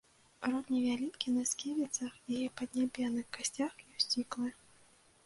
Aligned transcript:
Рот 0.51 0.69
невялікі, 0.75 1.33
на 1.35 1.43
сківіцах 1.49 2.15
і 2.37 2.39
паднябенных 2.63 3.29
касцях 3.39 3.73
ёсць 3.99 4.11
іклы. 4.23 4.49